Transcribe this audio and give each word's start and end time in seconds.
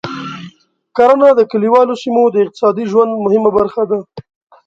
کرنه 0.97 1.29
د 1.35 1.41
کليوالو 1.51 1.93
سیمو 2.03 2.23
د 2.31 2.35
اقتصادي 2.43 2.85
ژوند 2.91 3.11
مهمه 3.25 3.49
برخه 3.57 3.83
ده. 3.89 3.99